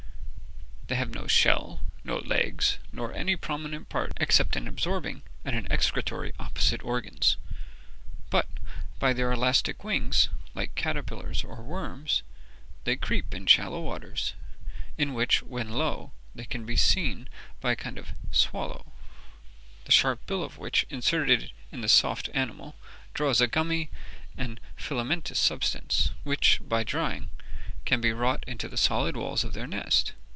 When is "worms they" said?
11.63-12.97